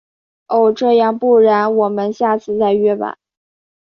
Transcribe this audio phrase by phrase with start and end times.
[0.47, 0.71] 哦……
[0.73, 3.17] 这样，不然我们下次再约吧。